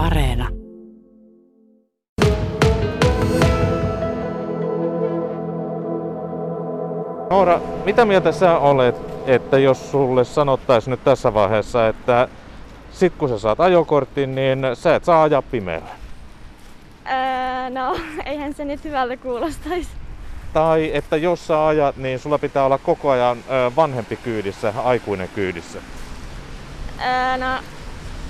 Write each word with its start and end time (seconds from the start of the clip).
Areena. 0.00 0.48
Noora, 7.30 7.60
mitä 7.84 8.04
mieltä 8.04 8.32
sä 8.32 8.58
olet, 8.58 8.96
että 9.26 9.58
jos 9.58 9.90
sulle 9.90 10.24
sanottaisiin 10.24 10.90
nyt 10.90 11.04
tässä 11.04 11.34
vaiheessa, 11.34 11.88
että 11.88 12.28
sit 12.92 13.12
kun 13.18 13.28
sä 13.28 13.38
saat 13.38 13.60
ajokortin, 13.60 14.34
niin 14.34 14.58
sä 14.74 14.94
et 14.94 15.04
saa 15.04 15.22
ajaa 15.22 15.42
pimeällä? 15.42 15.90
Öö, 17.06 17.70
no, 17.70 17.96
eihän 18.30 18.54
se 18.54 18.64
nyt 18.64 18.84
hyvältä 18.84 19.16
kuulostaisi. 19.16 19.90
Tai 20.52 20.90
että 20.94 21.16
jos 21.16 21.46
sä 21.46 21.66
ajat, 21.66 21.96
niin 21.96 22.18
sulla 22.18 22.38
pitää 22.38 22.64
olla 22.64 22.78
koko 22.78 23.10
ajan 23.10 23.38
vanhempi 23.76 24.16
kyydissä, 24.16 24.74
aikuinen 24.84 25.28
kyydissä. 25.34 25.78
Öö, 26.98 27.36
no, 27.36 27.62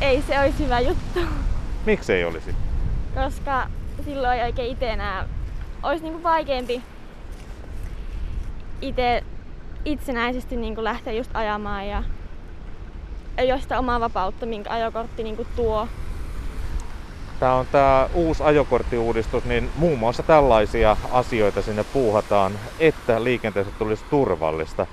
ei 0.00 0.22
se 0.28 0.40
olisi 0.40 0.64
hyvä 0.64 0.80
juttu, 0.80 1.20
Miksi 1.86 2.12
ei 2.12 2.24
olisi? 2.24 2.54
koska 3.14 3.68
silloin 4.04 4.38
ei 4.38 4.44
oikein 4.44 4.72
itse 4.72 4.90
enää 4.90 5.28
olisi 5.82 6.04
niinku 6.04 6.22
vaikeampi 6.22 6.82
itse 8.80 9.24
itsenäisesti 9.84 10.56
niinku 10.56 10.84
lähteä 10.84 11.12
just 11.12 11.30
ajamaan 11.34 11.88
ja 11.88 12.02
ei 13.38 13.52
ole 13.52 13.60
sitä 13.60 13.78
omaa 13.78 14.00
vapautta, 14.00 14.46
minkä 14.46 14.70
ajokortti 14.70 15.22
niinku 15.22 15.46
tuo. 15.56 15.88
Tämä 17.40 17.54
on 17.54 17.66
tämä 17.72 18.08
uusi 18.14 18.42
ajokorttiuudistus, 18.42 19.44
niin 19.44 19.70
muun 19.76 19.98
muassa 19.98 20.22
tällaisia 20.22 20.96
asioita 21.12 21.62
sinne 21.62 21.84
puuhataan, 21.84 22.52
että 22.78 23.24
liikenteessä 23.24 23.72
tulisi 23.78 24.04
turvallista. 24.10 24.86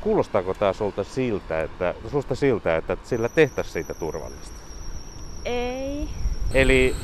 Kuulostaako 0.00 0.54
tämä 0.54 0.72
sulta 0.72 1.04
siltä, 1.04 1.60
että, 1.60 1.94
susta 2.10 2.34
siltä, 2.34 2.76
että 2.76 2.96
sillä 3.02 3.28
tehtäisiin 3.28 3.72
siitä 3.72 3.94
turvallista? 3.94 4.54
Ei, 5.44 6.08
Eli 6.54 6.94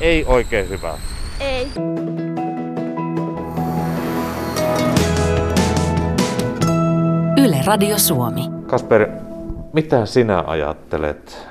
ei 0.00 0.24
oikein 0.24 0.68
hyvä. 0.68 0.98
ei. 1.40 1.68
Yle 7.44 7.56
Radio 7.66 7.98
Suomi. 7.98 8.40
Kasper, 8.66 9.08
mitä 9.72 10.06
sinä 10.06 10.44
ajattelet 10.46 11.48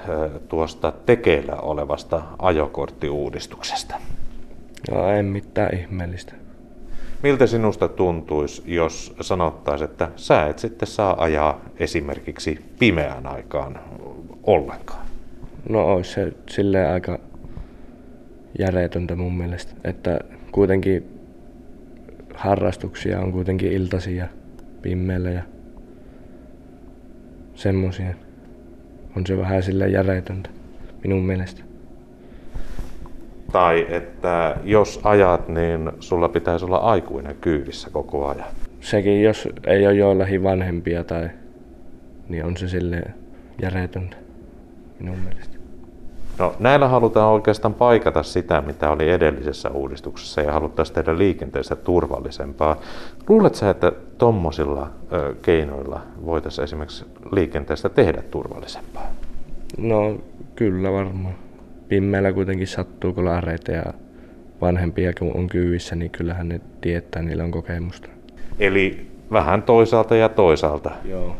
tuosta 0.49 0.93
tekeillä 1.05 1.55
olevasta 1.55 2.21
ajokorttiuudistuksesta? 2.39 3.95
No 4.91 5.07
en 5.07 5.25
mitään 5.25 5.75
ihmeellistä. 5.75 6.33
Miltä 7.23 7.47
sinusta 7.47 7.87
tuntuisi, 7.87 8.63
jos 8.65 9.15
sanottaisiin, 9.21 9.89
että 9.89 10.09
sä 10.15 10.45
et 10.45 10.59
sitten 10.59 10.87
saa 10.87 11.23
ajaa 11.23 11.61
esimerkiksi 11.79 12.65
pimeään 12.79 13.27
aikaan 13.27 13.79
ollenkaan? 14.43 15.05
No 15.69 15.85
ois 15.85 16.13
se 16.13 16.33
silleen 16.49 16.91
aika 16.93 17.19
järjetöntä 18.59 19.15
mun 19.15 19.37
mielestä, 19.37 19.73
että 19.83 20.19
kuitenkin 20.51 21.19
harrastuksia 22.33 23.19
on 23.19 23.31
kuitenkin 23.31 23.71
iltaisin 23.71 24.15
ja 24.15 24.27
pimmeillä 24.81 25.29
ja 25.29 25.43
semmosia. 27.55 28.13
On 29.17 29.25
se 29.27 29.37
vähän 29.37 29.63
silleen 29.63 29.91
järjetöntä 29.91 30.49
minun 31.03 31.23
mielestä. 31.23 31.61
Tai 33.51 33.87
että 33.89 34.55
jos 34.63 34.99
ajat, 35.03 35.47
niin 35.47 35.91
sulla 35.99 36.29
pitäisi 36.29 36.65
olla 36.65 36.77
aikuinen 36.77 37.35
kyydissä 37.41 37.89
koko 37.89 38.27
ajan. 38.27 38.47
Sekin, 38.79 39.23
jos 39.23 39.47
ei 39.67 39.87
ole 39.87 39.95
joillakin 39.95 40.43
vanhempia 40.43 41.03
tai, 41.03 41.29
niin 42.29 42.45
on 42.45 42.57
se 42.57 42.67
silleen 42.67 43.13
järjetöntä 43.61 44.17
minun 44.99 45.17
mielestä. 45.17 45.60
No 46.39 46.55
näillä 46.59 46.87
halutaan 46.87 47.31
oikeastaan 47.31 47.73
paikata 47.73 48.23
sitä, 48.23 48.61
mitä 48.61 48.89
oli 48.89 49.09
edellisessä 49.09 49.69
uudistuksessa 49.69 50.41
ja 50.41 50.53
haluttaisiin 50.53 50.95
tehdä 50.95 51.17
liikenteestä 51.17 51.75
turvallisempaa. 51.75 52.75
Luuletko 53.29 53.57
sä, 53.57 53.69
että 53.69 53.91
tommosilla 54.17 54.89
ö, 55.13 55.35
keinoilla 55.41 56.01
voitaisiin 56.25 56.63
esimerkiksi 56.63 57.05
liikenteestä 57.31 57.89
tehdä 57.89 58.21
turvallisempaa? 58.21 59.07
No 59.77 60.17
kyllä 60.55 60.91
varmaan. 60.91 61.35
Pimmeillä 61.87 62.33
kuitenkin 62.33 62.67
sattuu 62.67 63.13
kolareita 63.13 63.71
ja 63.71 63.83
vanhempia 64.61 65.13
kun 65.19 65.31
on 65.35 65.47
kyyvissä, 65.47 65.95
niin 65.95 66.11
kyllähän 66.11 66.49
ne 66.49 66.61
tietää, 66.81 67.21
niillä 67.21 67.43
on 67.43 67.51
kokemusta. 67.51 68.07
Eli 68.59 69.11
vähän 69.31 69.63
toisaalta 69.63 70.15
ja 70.15 70.29
toisaalta. 70.29 70.91
Joo. 71.05 71.35